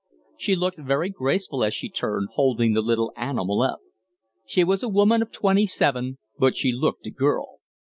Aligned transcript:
She 0.35 0.55
looked 0.55 0.79
very 0.79 1.09
graceful 1.11 1.63
as 1.63 1.75
she 1.75 1.87
turned, 1.87 2.29
holding 2.33 2.73
the 2.73 2.81
little 2.81 3.13
animal 3.15 3.61
up. 3.61 3.81
She 4.47 4.63
was 4.63 4.81
a 4.81 4.89
woman 4.89 5.21
of 5.21 5.31
twenty 5.31 5.67
seven, 5.67 6.17
but 6.39 6.57
she 6.57 6.71
looked 6.71 7.05
a 7.05 7.11
girl. 7.11 7.59